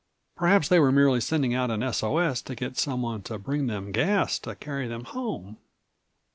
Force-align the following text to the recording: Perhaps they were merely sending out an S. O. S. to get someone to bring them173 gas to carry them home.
Perhaps 0.35 0.67
they 0.69 0.79
were 0.79 0.91
merely 0.91 1.21
sending 1.21 1.53
out 1.53 1.69
an 1.69 1.83
S. 1.83 2.01
O. 2.01 2.17
S. 2.17 2.41
to 2.41 2.55
get 2.55 2.75
someone 2.75 3.21
to 3.21 3.37
bring 3.37 3.67
them173 3.67 3.91
gas 3.93 4.39
to 4.39 4.55
carry 4.55 4.87
them 4.87 5.03
home. 5.03 5.57